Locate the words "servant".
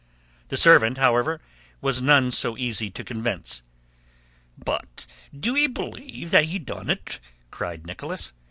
0.57-0.97